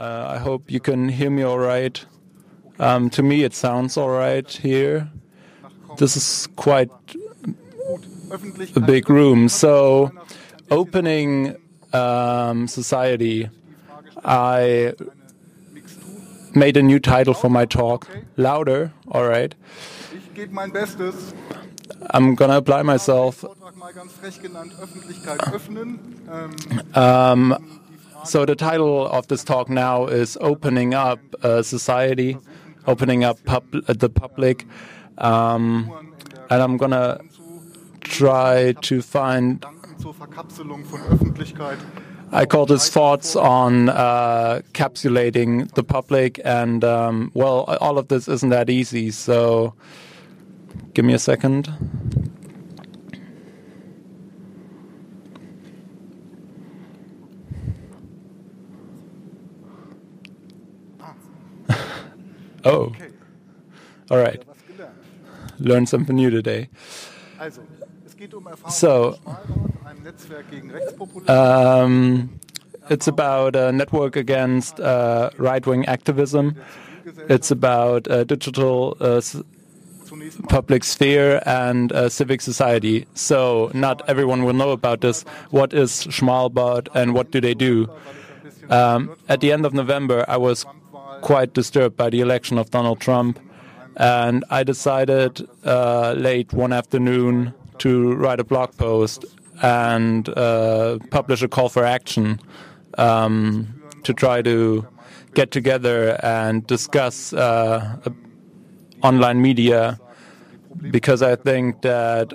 [0.00, 2.02] Uh, I hope you can hear me all right.
[2.78, 5.10] Um, to me, it sounds all right here.
[5.98, 6.88] This is quite
[8.76, 9.50] a big room.
[9.50, 10.10] So,
[10.70, 11.54] opening
[11.92, 13.50] um, society,
[14.24, 14.94] I
[16.54, 18.08] made a new title for my talk.
[18.38, 19.54] Louder, all right.
[20.14, 21.34] Ich gebe mein Bestes.
[22.14, 23.42] I'm gonna apply myself.
[23.42, 25.98] Vortrag mal ganz frech genannt, Öffentlichkeit öffnen.
[26.32, 26.50] Ähm,
[26.94, 27.79] Um,
[28.24, 32.36] so the title of this talk now is opening up uh, society,
[32.86, 34.66] opening up pub- uh, the public,
[35.18, 35.90] um,
[36.50, 37.20] and I'm gonna
[38.00, 39.64] try to find.
[42.32, 48.28] I call this thoughts on uh, capsulating the public, and um, well, all of this
[48.28, 49.10] isn't that easy.
[49.10, 49.74] So,
[50.94, 51.68] give me a second.
[62.64, 62.92] Oh,
[64.10, 64.42] all right.
[65.58, 66.68] Learned something new today.
[67.38, 67.60] Also,
[68.06, 69.12] es geht um So.
[69.22, 71.28] von Schmalbart, einem Netzwerk gegen Rechtspopulismus.
[71.28, 72.30] Um,
[72.88, 76.56] it's about a network against uh, right wing activism.
[77.28, 79.42] It's about uh, digital uh, s-
[80.06, 83.06] Zunächst mal public sphere and uh, civic society.
[83.14, 85.24] So, not everyone will know about this.
[85.50, 87.88] What is Schmalbart and what do they do?
[88.70, 90.64] Um, at the end of November, I was
[91.20, 93.38] quite disturbed by the election of Donald Trump,
[93.96, 99.24] and I decided uh, late one afternoon to write a blog post
[99.62, 102.40] and uh, publish a call for action
[102.98, 104.86] um, to try to
[105.34, 107.98] get together and discuss uh,
[109.02, 109.98] online media
[110.90, 112.32] because I think that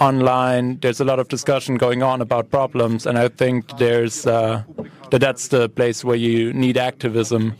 [0.00, 4.62] online there's a lot of discussion going on about problems, and I think there's uh,
[5.10, 7.54] that that's the place where you need activism,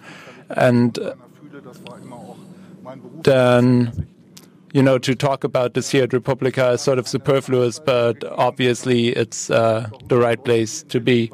[0.50, 0.99] and
[3.22, 4.06] then
[4.72, 9.09] you know to talk about this here at Republica is sort of superfluous, but obviously
[9.09, 11.31] it's uh, the right place to be.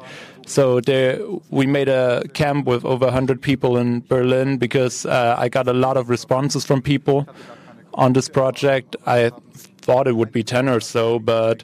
[0.47, 1.19] So there,
[1.49, 5.73] we made a camp with over 100 people in Berlin because uh, I got a
[5.73, 7.27] lot of responses from people
[7.93, 8.95] on this project.
[9.05, 11.63] I thought it would be 10 or so, but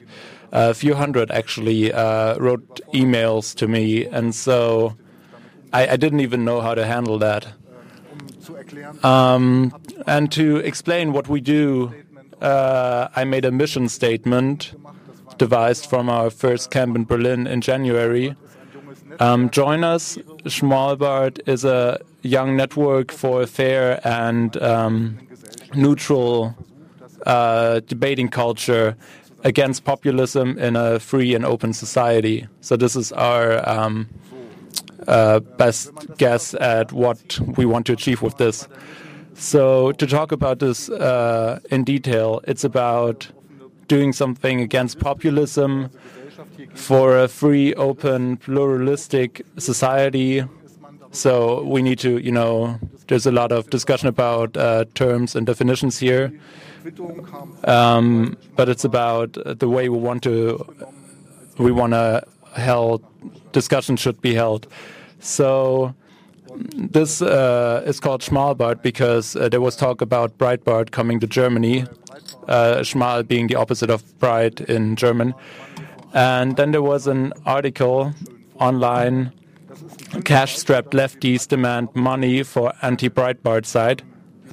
[0.52, 4.96] a few hundred actually uh, wrote emails to me, and so
[5.72, 7.46] I, I didn't even know how to handle that.
[9.02, 9.72] Um
[10.06, 11.92] and to explain what we do,
[12.40, 14.74] uh, I made a mission statement
[15.38, 18.34] devised from our first camp in Berlin in January.
[19.20, 20.16] Um, join us.
[20.44, 25.18] Schmalbart is a young network for a fair and um,
[25.74, 26.56] neutral
[27.26, 28.96] uh, debating culture
[29.44, 32.46] against populism in a free and open society.
[32.60, 34.08] So this is our um,
[35.56, 38.68] best guess at what we want to achieve with this.
[39.38, 43.28] So, to talk about this uh, in detail, it's about
[43.86, 45.90] doing something against populism
[46.74, 50.42] for a free, open, pluralistic society.
[51.12, 55.46] So, we need to, you know, there's a lot of discussion about uh, terms and
[55.46, 56.32] definitions here,
[57.62, 60.66] um, but it's about the way we want to,
[61.58, 63.04] we want to held,
[63.52, 64.66] discussion should be held.
[65.20, 65.94] So,
[66.74, 71.84] this uh, is called Schmalbart because uh, there was talk about Breitbart coming to Germany,
[72.48, 75.34] uh, Schmal being the opposite of Breit in German.
[76.14, 78.14] And then there was an article
[78.58, 79.32] online
[80.24, 84.02] cash strapped lefties demand money for anti Breitbart site,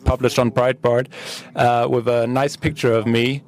[0.03, 1.07] published on Breitbart,
[1.55, 3.43] uh, with a nice picture of me.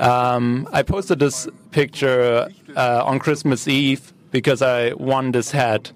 [0.00, 5.92] Um, I posted this picture uh, on Christmas Eve because I won this hat.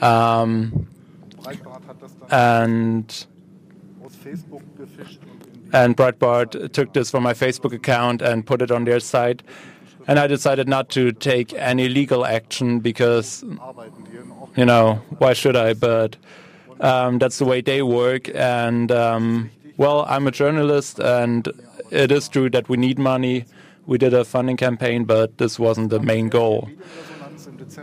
[0.00, 0.86] Um,
[2.30, 3.26] and
[5.72, 9.42] and Breitbart took this from my Facebook account and put it on their site.
[10.06, 13.42] And I decided not to take any legal action because,
[14.56, 15.74] you know, why should I?
[15.74, 16.16] But
[16.80, 18.30] um, that's the way they work.
[18.32, 21.48] And um, well, I'm a journalist, and
[21.94, 23.44] it is true that we need money.
[23.86, 26.70] We did a funding campaign, but this wasn't the main goal.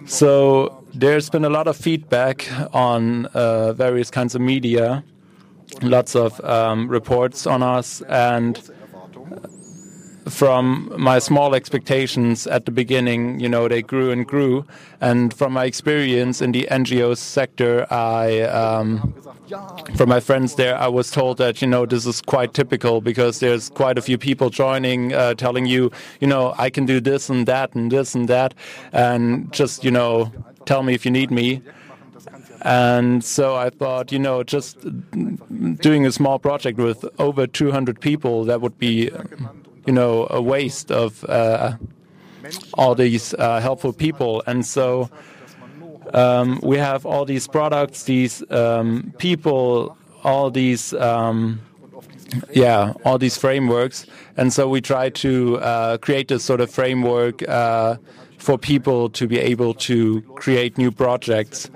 [0.06, 5.04] So there's been a lot of feedback on uh, various kinds of media,
[5.82, 8.71] lots of um, reports on us, and.
[10.32, 14.66] From my small expectations at the beginning, you know, they grew and grew.
[15.00, 19.14] And from my experience in the NGO sector, I, um,
[19.96, 23.40] from my friends there, I was told that, you know, this is quite typical because
[23.40, 27.30] there's quite a few people joining, uh, telling you, you know, I can do this
[27.30, 28.54] and that and this and that.
[28.94, 30.32] And just, you know,
[30.66, 31.62] tell me if you need me.
[32.62, 34.78] And so I thought, you know, just
[35.82, 39.10] doing a small project with over 200 people, that would be,
[39.86, 41.74] you know, a waste of uh,
[42.76, 44.44] all these uh, helpful people.
[44.48, 45.10] And so
[46.14, 51.62] um, we have all these products, these um, people, all these, um,
[52.54, 54.06] yeah, all these frameworks.
[54.38, 57.98] And so we try to uh, create this sort of framework uh,
[58.38, 61.70] for people to be able to create new projects.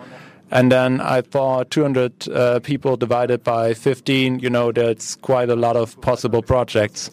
[0.51, 5.56] And then I thought 200 uh, people divided by 15, you know, that's quite a
[5.56, 7.10] lot of possible projects.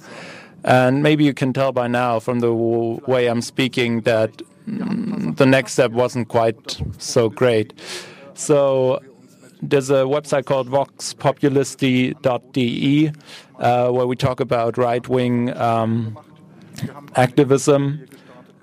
[0.64, 4.30] And maybe you can tell by now from the way I'm speaking that
[4.68, 7.72] mm, the next step wasn't quite so great.
[8.34, 9.00] So
[9.60, 13.12] there's a website called voxpopulisti.de
[13.58, 16.16] uh, where we talk about right wing um,
[17.16, 18.06] activism.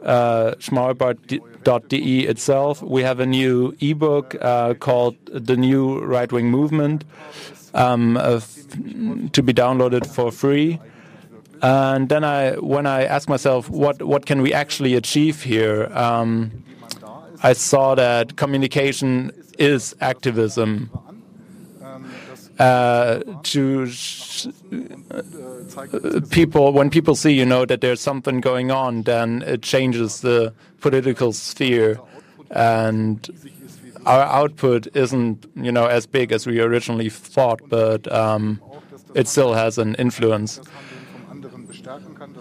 [0.03, 0.53] Uh,
[1.65, 2.81] itself.
[2.81, 7.03] We have a new ebook uh, called The New Right Wing Movement
[7.73, 8.13] um,
[9.33, 10.79] to be downloaded for free.
[11.61, 15.89] And then I, when I asked myself, what what can we actually achieve here?
[15.93, 16.51] Um,
[17.43, 20.89] I saw that communication is activism.
[22.59, 23.87] Uh, to
[25.11, 25.21] uh,
[26.29, 30.53] people, when people see, you know, that there's something going on, then it changes the
[30.81, 31.97] political sphere,
[32.49, 33.29] and
[34.05, 38.61] our output isn't, you know, as big as we originally thought, but um,
[39.15, 40.59] it still has an influence.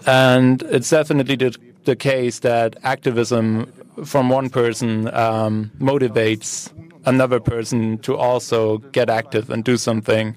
[0.05, 1.55] And it's definitely the,
[1.85, 3.71] the case that activism
[4.05, 6.71] from one person um, motivates
[7.05, 10.35] another person to also get active and do something.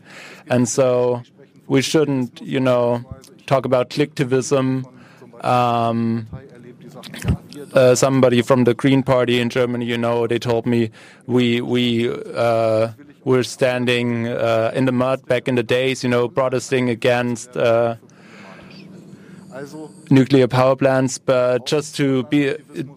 [0.49, 1.23] And so
[1.67, 3.05] we shouldn't, you know,
[3.47, 4.87] talk about clicktivism.
[5.45, 6.29] Um,
[7.75, 10.91] uh, somebody from the Green Party in Germany, you know, they told me
[11.27, 12.93] we we uh,
[13.25, 17.97] were standing uh, in the mud back in the days, you know, protesting against uh,
[20.11, 22.55] nuclear power plants, but just to be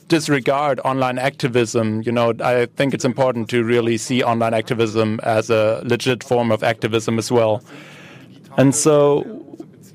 [0.08, 5.50] disregard online activism, you know, I think it's important to really see online activism as
[5.50, 7.64] a legit form of activism as well.
[8.58, 9.24] And so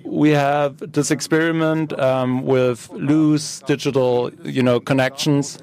[0.05, 5.59] we have this experiment um, with loose digital, you know, connections.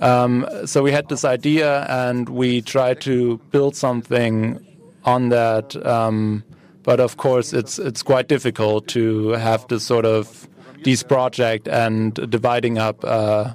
[0.00, 4.58] Um, so we had this idea, and we tried to build something
[5.04, 5.76] on that.
[5.86, 6.42] Um,
[6.84, 10.46] but of course, it's it's quite difficult to have this sort of
[10.84, 13.54] this project and dividing up uh,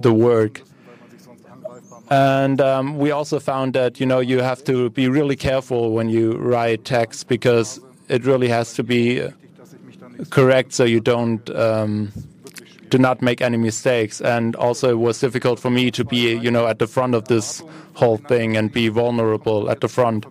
[0.00, 0.62] the work.
[2.10, 6.08] And um, we also found that you know you have to be really careful when
[6.08, 9.28] you write text because it really has to be
[10.30, 12.12] correct so you don't um,
[12.90, 14.20] do not make any mistakes.
[14.20, 17.24] And also, it was difficult for me to be you know at the front of
[17.26, 17.62] this
[17.94, 20.26] whole thing and be vulnerable at the front.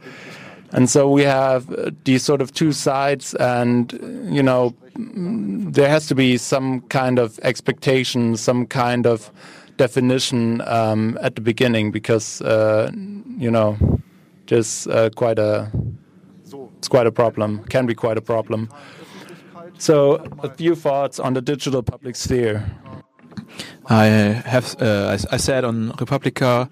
[0.74, 3.92] And so we have uh, these sort of two sides, and
[4.30, 9.32] you know, there has to be some kind of expectation, some kind of
[9.78, 12.90] definition um, at the beginning, because uh,
[13.38, 13.78] you know,
[14.48, 15.72] there's uh, quite a
[16.78, 18.70] it's quite a problem, can be quite a problem.
[19.78, 22.66] So, a few thoughts on the digital public sphere.
[23.88, 26.70] I have, uh, I, I said on Republica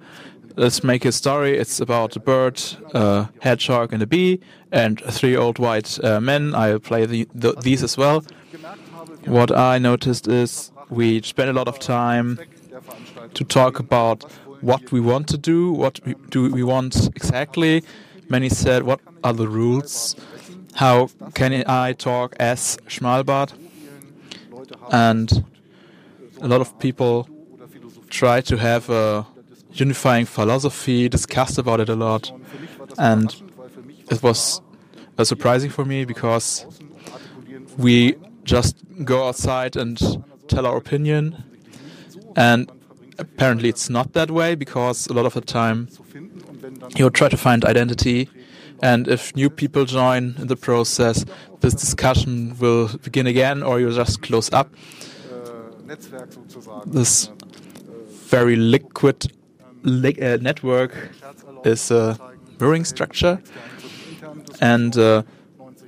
[0.60, 1.58] let's make a story.
[1.58, 2.62] It's about a bird,
[2.94, 6.54] a hedgehog, and a bee, and three old white uh, men.
[6.54, 8.24] I play the, the, these as well.
[9.26, 12.40] What I noticed is we spend a lot of time
[13.34, 14.24] to talk about
[14.62, 17.84] what we want to do, what we, do we want exactly.
[18.28, 20.16] Many said, what are the rules?
[20.76, 23.54] How can I talk as Schmalbart?
[24.92, 25.46] And
[26.42, 27.30] a lot of people
[28.10, 29.26] try to have a
[29.72, 32.32] unifying philosophy, discussed about it a lot,
[32.98, 33.36] and
[34.10, 34.62] it was
[35.18, 36.66] uh, surprising for me because
[37.78, 41.44] we just go outside and tell our opinion,
[42.36, 42.72] and
[43.18, 45.88] apparently it's not that way because a lot of the time
[46.96, 48.30] you try to find identity.
[48.82, 51.26] And if new people join in the process
[51.62, 54.74] this discussion will begin again or you just close up.
[56.86, 57.30] This
[58.28, 59.32] very liquid
[59.86, 61.12] uh, network
[61.66, 62.18] is a
[62.60, 63.42] mirroring structure.
[64.62, 65.24] And uh,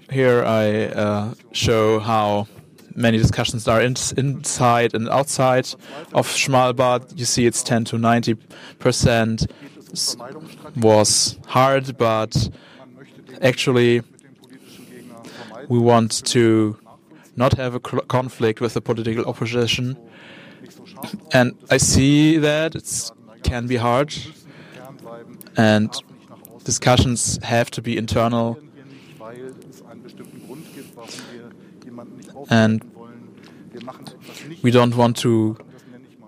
[0.09, 2.47] here I uh, show how
[2.95, 5.67] many discussions are in, inside and outside
[6.13, 7.17] of Schmalbart.
[7.17, 8.35] You see, it's 10 to 90
[8.79, 9.47] percent
[10.77, 12.49] was hard, but
[13.41, 14.01] actually,
[15.67, 16.77] we want to
[17.35, 19.97] not have a conflict with the political opposition.
[21.33, 23.11] And I see that it's
[23.43, 24.13] can be hard,
[25.57, 25.89] and
[26.63, 28.57] discussions have to be internal.
[32.49, 32.83] And
[34.63, 35.57] We don't want to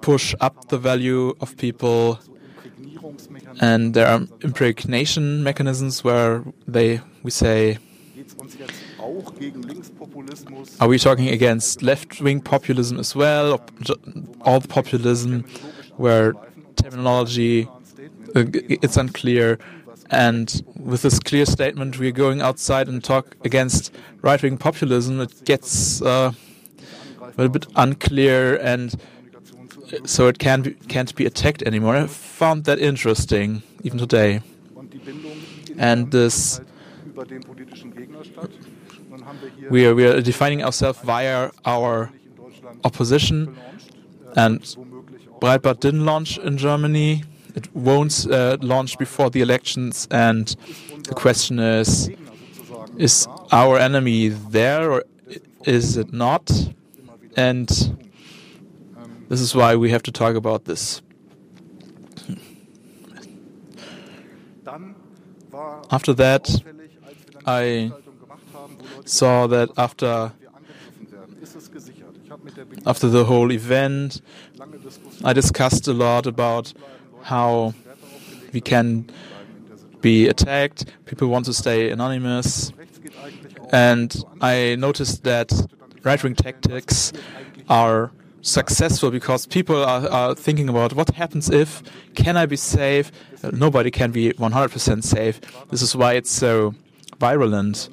[0.02, 2.20] push up the value of people,
[3.60, 7.78] and there are impregnation mechanisms where they we say,
[10.80, 13.60] are we talking against left-wing populism as well, or
[14.42, 15.46] all the populism
[15.98, 16.34] where
[16.76, 17.68] terminology
[18.36, 19.60] uh, it's unclear?
[20.10, 25.20] And with this clear statement, we're going outside and talk against right-wing populism.
[25.22, 26.34] It gets uh,
[27.38, 28.94] a bit unclear, and
[30.06, 31.96] so it can't be, can't be attacked anymore.
[31.96, 34.42] I found that interesting, even today.
[35.78, 36.62] And this,
[39.70, 42.12] we are we are defining ourselves via our
[42.84, 43.58] opposition,
[44.36, 44.76] and
[45.44, 47.26] Breitbart didn't launch in Germany.
[47.54, 50.48] It won't uh, launch before the elections, and
[51.04, 52.10] the question is:
[52.98, 55.04] Is our enemy there, or
[55.66, 56.50] is it not?
[57.36, 57.68] And
[59.28, 61.02] this is why we have to talk about this.
[65.92, 66.64] After that,
[67.46, 67.92] I
[69.04, 70.32] saw that after
[72.86, 74.22] after the whole event,
[75.24, 76.74] I discussed a lot about
[77.24, 77.74] how
[78.52, 79.10] we can
[80.02, 80.86] be attacked.
[81.06, 82.72] People want to stay anonymous,
[83.72, 85.52] and I noticed that
[86.04, 87.14] right-wing tactics
[87.70, 91.82] are successful because people are, are thinking about what happens if
[92.14, 93.12] can I be safe?
[93.54, 95.40] Nobody can be 100% safe.
[95.70, 96.76] This is why it's so
[97.20, 97.90] virulent.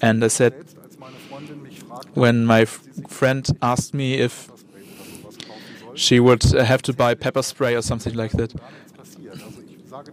[0.00, 0.73] And I said
[2.14, 4.50] when my friend asked me if
[5.94, 8.52] she would have to buy pepper spray or something like that,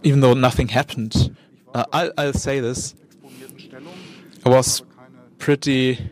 [0.02, 1.36] even though nothing happened.
[1.74, 2.94] Uh, I'll, I'll say this:
[4.44, 4.82] I was
[5.38, 6.10] pretty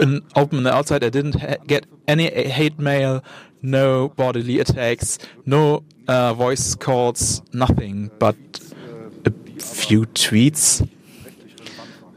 [0.00, 1.02] in, open on the outside.
[1.02, 3.24] I didn't get any hate mail,
[3.62, 8.36] no bodily attacks, no uh, voice calls, nothing but
[9.24, 9.30] a
[9.60, 10.88] few tweets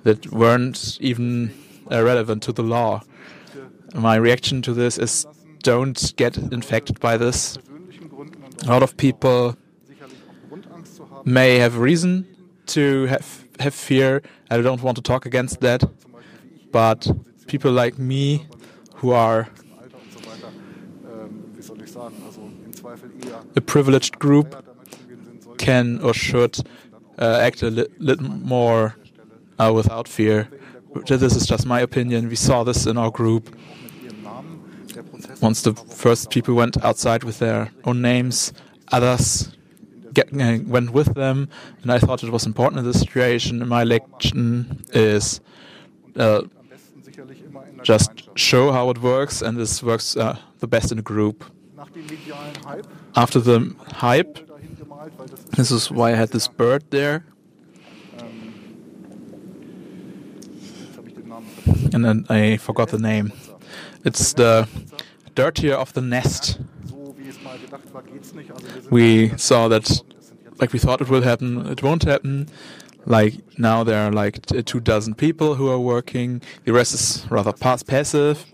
[0.04, 1.54] that weren't even
[1.90, 3.02] relevant to the law.
[3.94, 5.26] My reaction to this is
[5.64, 7.58] don't get infected by this.
[8.64, 9.56] A lot of people
[11.26, 12.26] may have reason
[12.68, 14.22] to have have fear.
[14.50, 15.84] I don't want to talk against that,
[16.72, 17.08] but
[17.48, 18.46] people like me
[18.96, 19.48] who are
[23.56, 24.56] a privileged group
[25.58, 26.60] can or should
[27.20, 28.96] uh, act a li- little more
[29.60, 30.50] uh, without fear.
[31.06, 32.30] This is just my opinion.
[32.30, 33.56] We saw this in our group.
[35.42, 38.54] Once the first people went outside with their own names,
[38.92, 39.52] others
[40.14, 41.50] get, uh, went with them,
[41.82, 43.68] and I thought it was important in this situation.
[43.68, 45.40] My election is
[46.16, 46.42] uh,
[47.84, 51.44] just show how it works, and this works uh, the best in a group.
[53.16, 54.50] After the hype,
[55.56, 57.26] this is why I had this bird there,
[61.94, 63.32] and then I forgot the name.
[64.04, 64.68] It's the
[65.36, 66.60] dirtier of the nest.
[68.90, 70.02] We saw that,
[70.60, 72.50] like we thought it will happen, it won't happen.
[73.06, 76.42] Like now there are like two dozen people who are working.
[76.66, 78.46] The rest is rather pass- passive.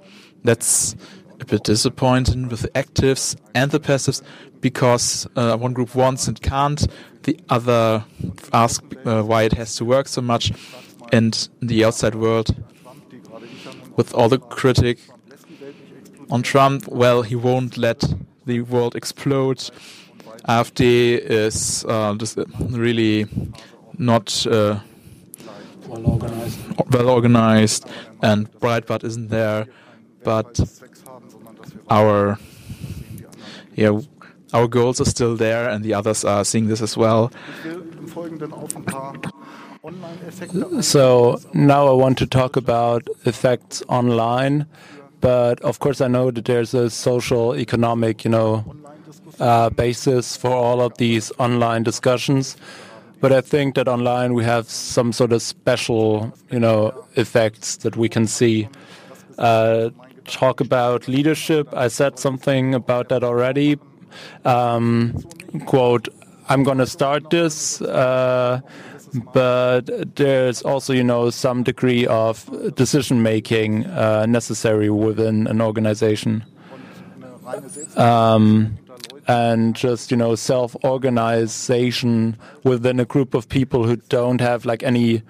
[0.43, 0.95] That's
[1.39, 4.21] a bit disappointing with the actives and the passives
[4.61, 6.85] because uh, one group wants and can't.
[7.23, 8.05] The other
[8.51, 10.51] ask uh, why it has to work so much.
[11.11, 14.99] And in the outside world, Trump, die gerade ich an with all the critic
[16.29, 18.03] on Trump, well, he won't let
[18.45, 19.69] the world explode.
[20.47, 23.25] AfD is uh, just really
[23.97, 24.79] not uh,
[25.87, 27.87] well organized,
[28.21, 29.67] and Breitbart isn't there.
[30.23, 30.59] But
[31.89, 32.39] our
[33.75, 33.99] yeah,
[34.53, 37.31] our goals are still there, and the others are seeing this as well.
[40.81, 44.65] So now I want to talk about effects online,
[45.19, 48.75] but of course I know that there's a social, economic, you know,
[49.41, 52.55] uh, basis for all of these online discussions.
[53.19, 57.97] But I think that online we have some sort of special, you know, effects that
[57.97, 58.69] we can see.
[59.37, 59.89] Uh,
[60.25, 61.67] talk about leadership.
[61.73, 63.77] I said something about that already.
[64.45, 65.21] Um,
[65.65, 66.07] quote,
[66.49, 68.59] I'm going to start this, uh,
[69.33, 76.43] but there's also, you know, some degree of decision making uh, necessary within an organization.
[77.95, 78.77] Um,
[79.27, 85.21] and just you know self-organization within a group of people who don't have like any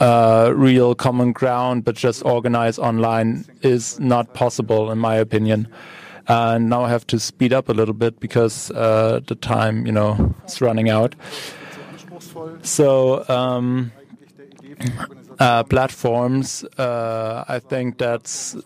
[0.00, 5.68] uh, real common ground, but just organize online is not possible, in my opinion.
[6.28, 9.92] And now I have to speed up a little bit because uh, the time, you
[9.92, 11.14] know, is running out.
[12.62, 13.92] So um,
[15.38, 18.56] uh, platforms, uh, I think that's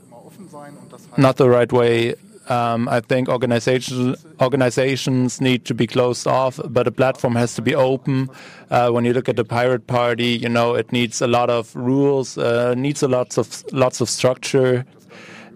[1.17, 2.15] not the right way.
[2.49, 7.63] Um, I think organizations organizations need to be closed off, but a platform has to
[7.63, 8.29] be open.
[8.71, 11.75] Uh, when you look at the Pirate Party, you know it needs a lot of
[11.77, 14.85] rules, uh, needs a lots of lots of structure,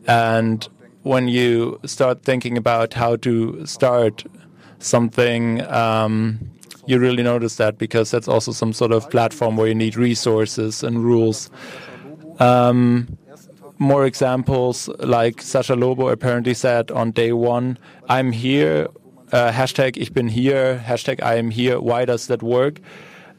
[0.06, 0.68] and
[1.02, 4.25] when you start thinking about how to start
[4.78, 6.38] something, um,
[6.86, 10.82] you really notice that because that's also some sort of platform where you need resources
[10.82, 11.50] and rules.
[12.38, 13.18] Um,
[13.78, 18.88] more examples, like Sascha Lobo apparently said on day one, I'm here,
[19.32, 21.80] uh, hashtag ich bin hier, hashtag I am here.
[21.80, 22.80] Why does that work?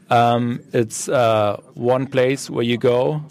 [0.10, 3.24] Um, it's uh, one place where you go.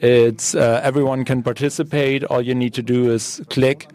[0.00, 2.24] It's uh, everyone can participate.
[2.24, 3.88] All you need to do is click.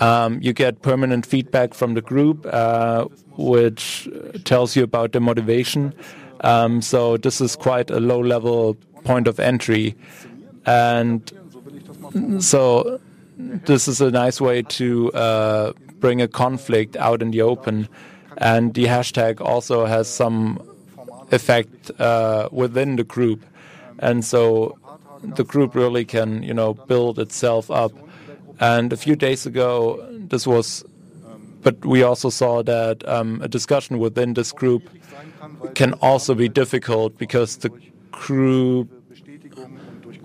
[0.00, 3.04] Um, you get permanent feedback from the group, uh,
[3.36, 4.08] which
[4.44, 5.92] tells you about the motivation.
[6.40, 9.94] Um, so this is quite a low-level point of entry,
[10.64, 11.30] and
[12.38, 12.98] so
[13.38, 17.88] this is a nice way to uh, bring a conflict out in the open.
[18.38, 20.58] And the hashtag also has some
[21.30, 23.44] effect uh, within the group.
[23.98, 24.78] And so
[25.22, 27.92] the group really can, you know, build itself up.
[28.60, 30.84] And a few days ago, this was,
[31.62, 34.88] but we also saw that um, a discussion within this group
[35.74, 37.70] can also be difficult because the
[38.10, 38.88] group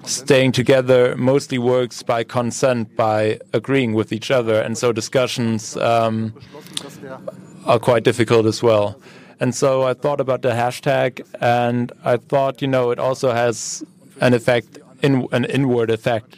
[0.03, 6.33] staying together mostly works by consent, by agreeing with each other, and so discussions um,
[7.65, 8.99] are quite difficult as well.
[9.39, 13.83] And so I thought about the hashtag, and I thought, you know, it also has
[14.21, 16.37] an effect, in, an inward effect.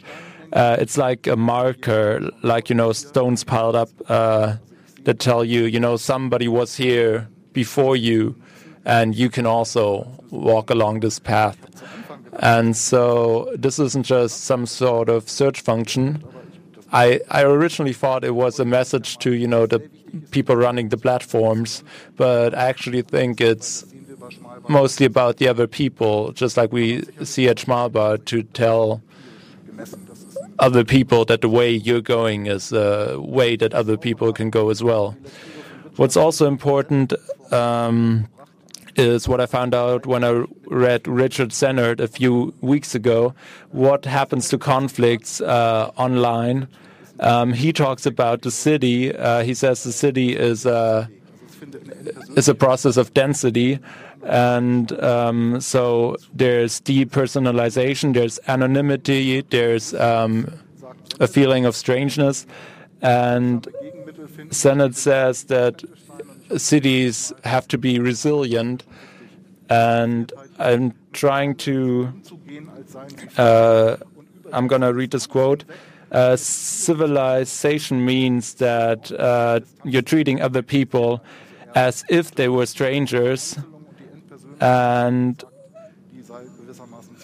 [0.52, 4.56] Uh, it's like a marker, like you know, stones piled up uh,
[5.04, 8.34] that tell you, you know, somebody was here before you,
[8.84, 11.58] and you can also walk along this path.
[12.40, 16.22] And so this isn't just some sort of search function.
[16.92, 19.80] I, I originally thought it was a message to you know the
[20.30, 21.84] people running the platforms,
[22.16, 23.84] but I actually think it's
[24.68, 29.02] mostly about the other people, just like we see at Schmalbart, to tell
[30.58, 34.70] other people that the way you're going is a way that other people can go
[34.70, 35.16] as well.
[35.96, 37.12] What's also important
[37.52, 38.28] um,
[38.96, 43.34] is what I found out when I read Richard Sennett a few weeks ago.
[43.70, 46.68] What happens to conflicts uh, online?
[47.20, 49.14] Um, he talks about the city.
[49.14, 51.08] Uh, he says the city is a
[52.36, 53.80] is a process of density,
[54.24, 60.52] and um, so there's depersonalization, there's anonymity, there's um,
[61.20, 62.46] a feeling of strangeness,
[63.02, 63.68] and
[64.50, 65.82] Sennett says that
[66.56, 68.84] cities have to be resilient,
[69.68, 72.12] and I'm trying to.
[73.36, 73.96] Uh,
[74.52, 75.64] I'm going to read this quote.
[76.10, 81.22] Uh, civilization means that uh, you're treating other people
[81.74, 83.58] as if they were strangers,
[84.60, 85.44] and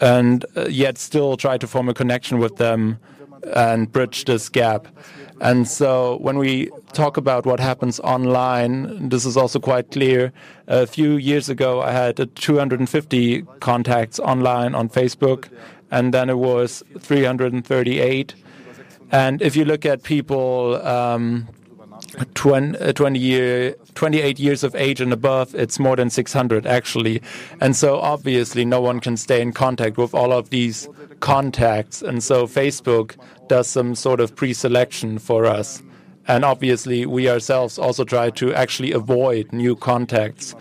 [0.00, 2.98] and uh, yet still try to form a connection with them
[3.54, 4.88] and bridge this gap.
[5.40, 10.32] And so when we talk about what happens online, this is also quite clear.
[10.68, 15.48] A few years ago, I had 250 contacts online on Facebook,
[15.90, 18.34] and then it was 338.
[19.10, 21.48] And if you look at people um,
[22.34, 27.22] 20, 20 year, 28 years of age and above, it's more than 600 actually.
[27.60, 30.88] And so obviously, no one can stay in contact with all of these
[31.20, 32.02] contacts.
[32.02, 33.16] And so Facebook
[33.48, 35.82] does some sort of pre selection for us.
[36.26, 40.54] And obviously, we ourselves also try to actually avoid new contacts.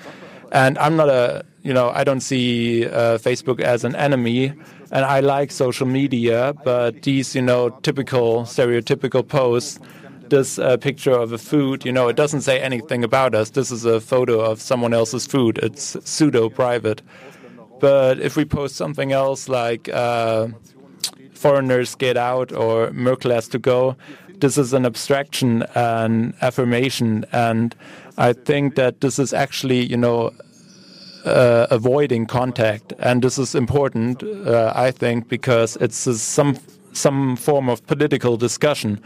[0.52, 4.54] And I'm not a, you know, I don't see uh, Facebook as an enemy.
[4.92, 9.80] And I like social media, but these, you know, typical, stereotypical posts,
[10.34, 13.52] this uh, picture of a food, you know, it doesn't say anything about us.
[13.52, 15.60] This is a photo of someone else's food.
[15.62, 17.04] It's pseudo private.
[17.80, 20.48] But if we post something else like uh,
[21.36, 23.96] foreigners get out or Merkel has to go,
[24.40, 27.26] this is an abstraction, and affirmation.
[27.32, 27.76] And
[28.18, 30.32] I think that this is actually, you know,
[31.26, 32.94] uh, avoiding contact.
[32.98, 36.58] And this is important, uh, I think, because it's some
[36.94, 39.00] some form of political discussion.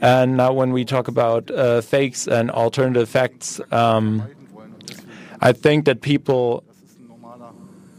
[0.00, 4.22] And now, when we talk about uh, fakes and alternative facts, um,
[5.40, 6.64] I think that people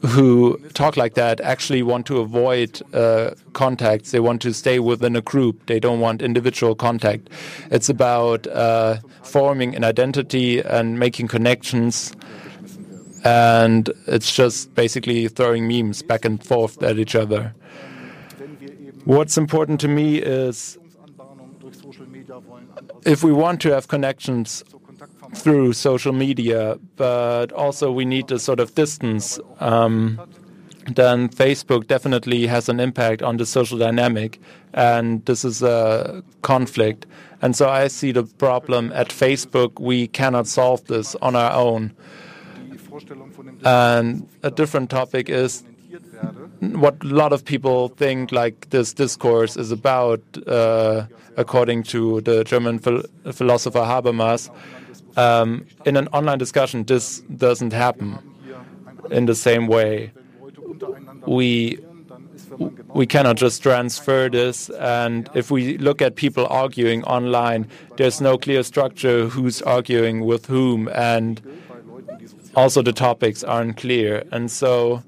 [0.05, 4.11] who talk like that actually want to avoid uh, contacts.
[4.11, 5.67] They want to stay within a group.
[5.67, 7.29] They don't want individual contact.
[7.69, 12.13] It's about uh, forming an identity and making connections.
[13.23, 17.53] And it's just basically throwing memes back and forth at each other.
[19.05, 20.79] What's important to me is
[23.05, 24.63] if we want to have connections
[25.35, 30.19] through social media, but also we need a sort of distance, um,
[30.95, 34.39] then Facebook definitely has an impact on the social dynamic,
[34.73, 37.05] and this is a conflict.
[37.41, 39.79] And so I see the problem at Facebook.
[39.79, 41.93] We cannot solve this on our own.
[43.63, 45.63] And a different topic is
[46.59, 51.05] what a lot of people think like this discourse is about, uh,
[51.37, 54.49] according to the German phil philosopher Habermas.
[55.17, 58.17] Um, in an online discussion, this doesn't happen
[59.09, 60.11] in the same way.
[61.25, 61.79] We
[62.93, 64.69] we cannot just transfer this.
[64.69, 70.45] And if we look at people arguing online, there's no clear structure who's arguing with
[70.47, 71.41] whom, and
[72.55, 74.23] also the topics aren't clear.
[74.31, 75.03] And so,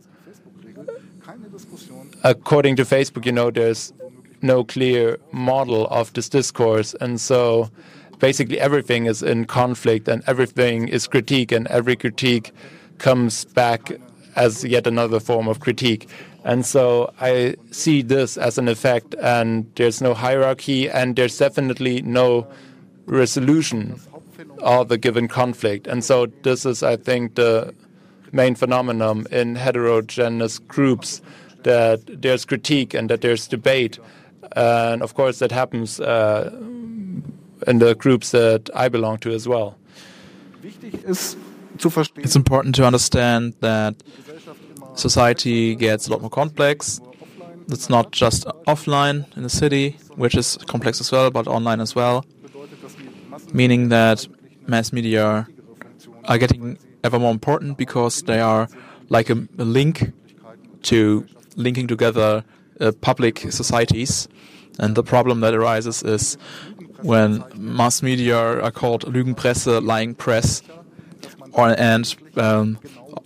[2.24, 3.94] according to Facebook, you know, there's
[4.42, 7.70] no clear model of this discourse, and so
[8.20, 12.52] basically everything is in conflict and everything is critique, and every critique
[12.98, 13.92] comes back
[14.36, 16.08] as yet another form of critique.
[16.46, 22.02] And so I see this as an effect, and there's no hierarchy, and there's definitely
[22.02, 22.48] no
[23.06, 24.00] resolution
[24.60, 25.88] of the given conflict.
[25.88, 27.74] And so this is, I think, the
[28.32, 31.22] main phenomenon in heterogeneous groups
[31.64, 34.00] that there's critique and that there's debate.
[34.56, 36.52] And of course, that happens uh,
[37.68, 39.78] in the groups that I belong to as well.
[40.64, 43.96] It's important to understand that
[44.96, 47.02] society gets a lot more complex.
[47.70, 51.96] It's not just offline in the city, which is complex as well, but online as
[51.96, 52.26] well.
[53.54, 54.28] Meaning that
[54.68, 55.48] mass media
[56.26, 58.68] are getting ever more important because they are
[59.10, 60.12] like a, a link
[60.84, 62.44] to linking together
[62.80, 64.28] uh, public societies.
[64.80, 66.38] And the problem that arises is
[67.02, 70.64] when mass media are called Lügenpresse, lying press,
[71.52, 72.80] or, and um,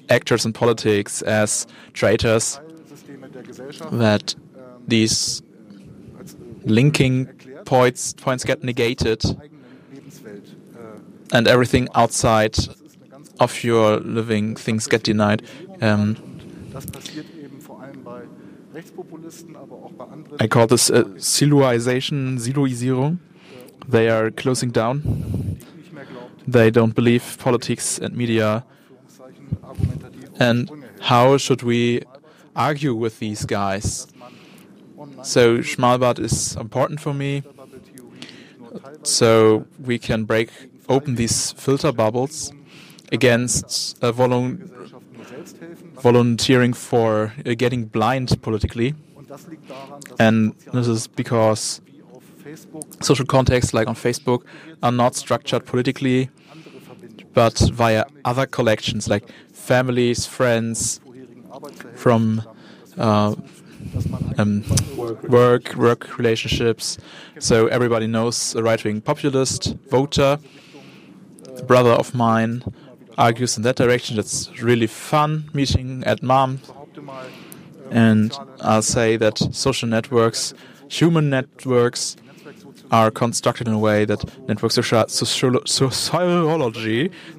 [0.09, 2.59] actors in politics as traitors,
[3.91, 4.35] that
[4.87, 5.41] these
[6.65, 7.27] linking
[7.65, 9.23] points points get negated,
[11.31, 12.57] and everything outside
[13.39, 15.43] of your living things get denied.
[15.81, 16.17] Um,
[20.39, 23.17] I call this uh, siloization, siloisierung.
[23.87, 25.57] They are closing down.
[26.47, 28.63] They don't believe politics and media.
[30.39, 30.69] And
[31.01, 32.03] how should we
[32.55, 34.07] argue with these guys?
[35.23, 37.43] So Schmalbart is important for me.
[39.03, 40.49] So we can break
[40.87, 42.51] open these filter bubbles
[43.11, 44.57] against uh, volu
[46.01, 48.93] volunteering for uh, getting blind politically.
[50.19, 51.81] And this is because
[53.01, 54.43] social contexts like on Facebook
[54.81, 56.29] are not structured politically,
[57.33, 60.99] but via other collections like families, friends,
[61.95, 62.41] from
[62.97, 63.35] uh,
[64.37, 64.63] um,
[65.27, 66.97] work, work relationships.
[67.39, 70.39] So everybody knows a right-wing populist voter,
[71.65, 72.63] brother of mine,
[73.17, 74.15] argues in that direction.
[74.15, 76.59] That's really fun meeting at mom.
[77.89, 80.53] And I'll say that social networks,
[80.89, 82.15] human networks,
[82.89, 85.11] are constructed in a way that network sociology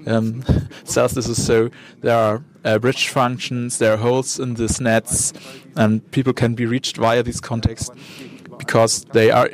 [0.06, 0.44] um,
[0.84, 1.70] says this is so.
[2.02, 5.32] There are uh, bridge functions, there are holes in these nets,
[5.74, 7.90] and people can be reached via these contexts
[8.58, 9.48] because they are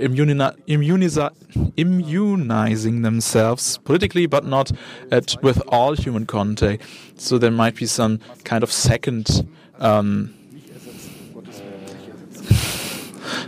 [1.77, 4.73] immunizing themselves politically, but not
[5.11, 6.83] at, with all human contact.
[7.17, 9.47] So there might be some kind of second.
[9.79, 10.35] Um,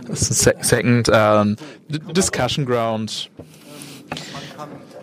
[0.13, 1.57] second um,
[2.13, 3.27] discussion ground.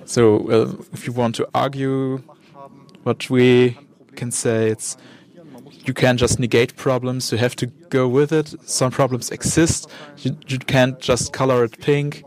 [0.05, 2.19] So, uh, if you want to argue
[3.03, 3.79] what we
[4.17, 4.97] can say, it's
[5.85, 8.55] you can't just negate problems, you have to go with it.
[8.68, 12.25] Some problems exist, you, you can't just color it pink.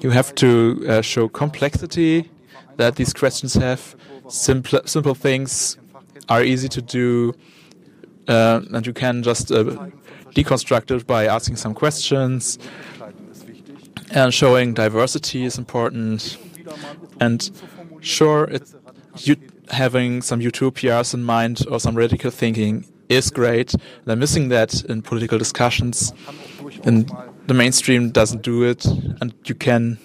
[0.00, 2.30] You have to uh, show complexity
[2.76, 3.94] that these questions have.
[4.28, 5.76] Simple, simple things
[6.28, 7.34] are easy to do,
[8.28, 9.64] uh, and you can just uh,
[10.34, 12.58] deconstruct it by asking some questions.
[14.12, 16.38] And showing diversity is important.
[17.20, 17.50] And
[18.00, 18.72] sure, it,
[19.18, 19.36] you,
[19.70, 23.74] having some utopias in mind or some radical thinking is great.
[24.04, 26.12] They're missing that in political discussions.
[26.84, 27.10] And
[27.46, 28.86] the mainstream doesn't do it.
[29.20, 29.98] And you can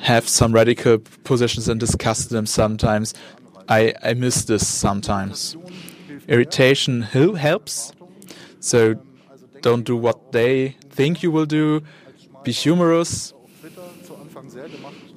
[0.00, 3.14] have some radical positions and discuss them sometimes.
[3.68, 5.56] I, I miss this sometimes.
[6.26, 7.92] Irritation who helps.
[8.60, 8.94] So
[9.60, 11.82] don't do what they think you will do.
[12.44, 13.34] Be humorous.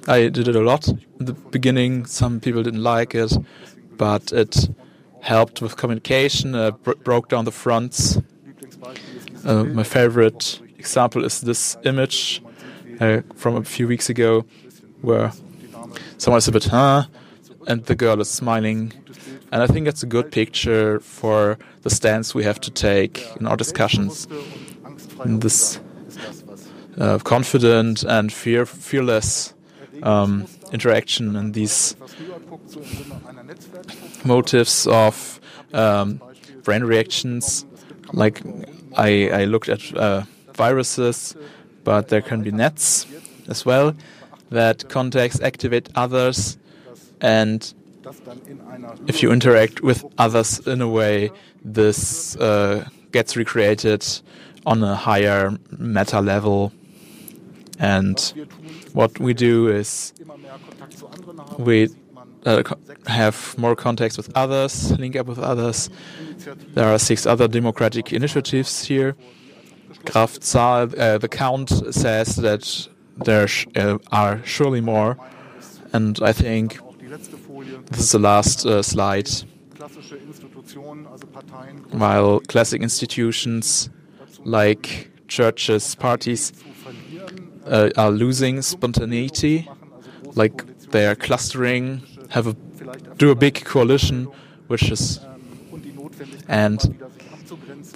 [0.08, 2.06] I did it a lot in the beginning.
[2.06, 3.32] Some people didn't like it,
[3.96, 4.68] but it
[5.20, 8.18] helped with communication, uh, bro broke down the fronts.
[9.44, 12.42] Uh, my favorite example is this image
[13.00, 14.44] uh, from a few weeks ago
[15.02, 15.32] where
[16.18, 17.04] someone is a bit, huh?
[17.68, 18.92] And the girl is smiling.
[19.52, 23.46] And I think it's a good picture for the stance we have to take in
[23.46, 24.26] our discussions.
[25.24, 25.78] In this
[26.98, 29.54] uh, confident and fear fearless
[30.02, 31.96] um, interaction and these
[34.24, 35.40] motives of
[35.72, 36.20] um,
[36.62, 37.66] brain reactions.
[38.12, 38.42] Like
[38.96, 40.22] I, I looked at uh,
[40.54, 41.36] viruses,
[41.84, 43.06] but there can be nets
[43.48, 43.94] as well
[44.50, 46.58] that contacts activate others
[47.20, 47.72] and
[49.06, 51.30] if you interact with others in a way
[51.64, 54.04] this uh, gets recreated
[54.66, 56.72] on a higher meta level
[57.78, 58.34] and
[58.92, 60.12] what we do is
[61.58, 61.88] we
[62.44, 62.62] uh,
[63.06, 65.90] have more contacts with others, link up with others.
[66.74, 69.16] There are six other democratic initiatives here.
[70.04, 75.16] Kraftzahl, uh, the count says that there sh uh, are surely more,
[75.92, 76.80] and I think
[77.90, 79.30] this is the last uh, slide.
[81.90, 83.90] While classic institutions
[84.44, 86.52] like churches, parties
[87.66, 89.68] uh, are losing spontaneity,
[90.34, 92.54] like they are clustering, have a
[93.16, 94.24] do a big coalition,
[94.66, 95.20] which is
[96.48, 96.80] and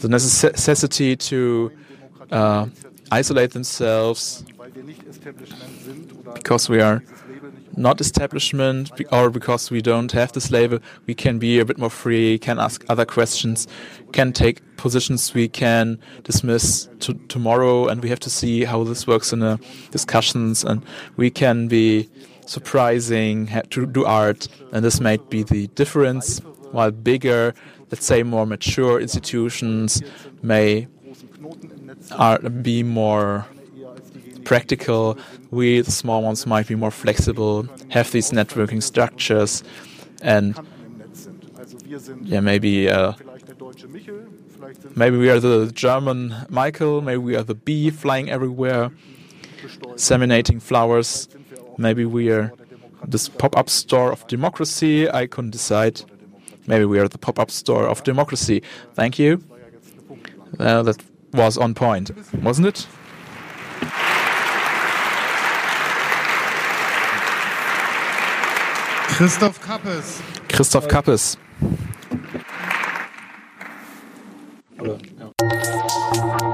[0.00, 1.72] the necessity to
[2.30, 2.66] uh,
[3.10, 4.44] isolate themselves
[6.34, 7.02] because we are
[7.76, 11.90] not establishment or because we don't have this label, we can be a bit more
[11.90, 13.68] free, can ask other questions,
[14.12, 19.06] can take positions we can dismiss to tomorrow, and we have to see how this
[19.06, 19.58] works in the
[19.90, 20.84] discussions, and
[21.16, 22.08] we can be
[22.46, 26.40] surprising to do art, and this might be the difference.
[26.72, 27.54] While bigger,
[27.90, 30.02] let's say more mature institutions
[30.42, 30.88] may
[32.12, 33.46] are, be more
[34.46, 35.18] practical.
[35.50, 39.62] We, the small ones, might be more flexible, have these networking structures,
[40.22, 40.58] and
[42.22, 43.12] yeah, maybe uh,
[44.94, 48.90] maybe we are the German Michael, maybe we are the bee flying everywhere,
[49.94, 51.28] disseminating flowers.
[51.78, 52.52] Maybe we are
[53.06, 55.10] this pop-up store of democracy.
[55.10, 56.02] I couldn't decide.
[56.66, 58.62] Maybe we are the pop-up store of democracy.
[58.94, 59.42] Thank you.
[60.58, 62.10] Uh, that was on point,
[62.42, 62.86] wasn't it?
[69.16, 70.20] Christoph Kappes.
[70.46, 71.38] Christoph Kappes.
[74.78, 76.45] Oder, ja.